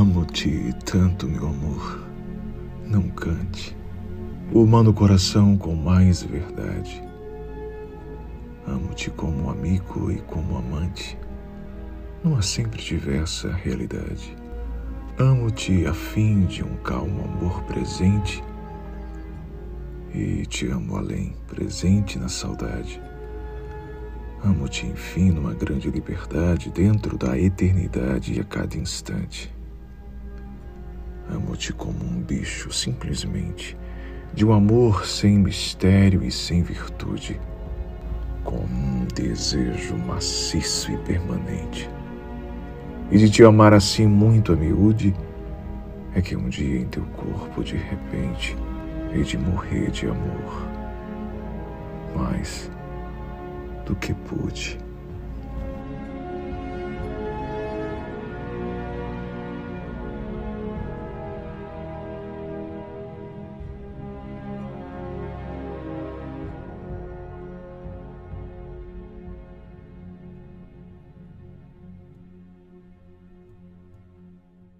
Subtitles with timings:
[0.00, 2.00] Amo-te tanto, meu amor.
[2.86, 3.76] Não cante.
[4.50, 7.04] Humano coração com mais verdade.
[8.66, 11.18] Amo-te como amigo e como amante,
[12.24, 14.34] numa sempre diversa realidade.
[15.18, 18.42] Amo-te a fim de um calmo amor presente
[20.14, 22.98] e te amo além, presente na saudade.
[24.42, 29.59] Amo-te, enfim, numa grande liberdade dentro da eternidade e a cada instante.
[31.50, 33.76] Amo-te como um bicho, simplesmente,
[34.32, 37.40] de um amor sem mistério e sem virtude,
[38.44, 41.90] com um desejo maciço e permanente.
[43.10, 45.12] E de te amar assim muito a miúde,
[46.14, 48.56] é que um dia em teu corpo, de repente,
[49.12, 50.68] hei de morrer de amor.
[52.14, 52.70] Mas
[53.84, 54.78] do que pude.